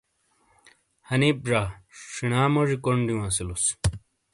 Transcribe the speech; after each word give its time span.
حنیپ 1.07 1.37
زا 1.49 1.61
،شیناموجی 2.11 2.77
کونڈ 2.83 3.01
دِیوں 3.07 3.23
اَسِیلوس۔ 3.27 3.63